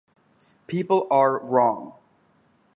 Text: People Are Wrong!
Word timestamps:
People 0.65 1.05
Are 1.11 1.37
Wrong! 1.37 1.93